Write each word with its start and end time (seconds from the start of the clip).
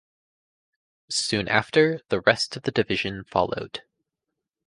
Soon 1.11 1.47
after, 1.47 2.01
the 2.09 2.21
rest 2.21 2.55
of 2.55 2.63
the 2.63 2.71
division 2.71 3.23
followed. 3.23 3.83